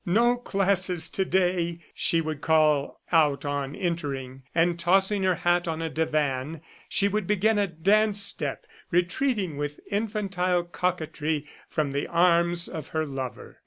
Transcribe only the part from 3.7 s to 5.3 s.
entering; and tossing